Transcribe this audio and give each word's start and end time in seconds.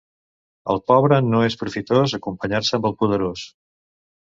Al 0.73 0.81
pobre 0.93 1.21
no 1.27 1.43
és 1.49 1.59
profitós 1.61 2.19
acompanyar-se 2.21 2.77
amb 2.79 2.93
el 2.93 3.01
poderós. 3.05 3.51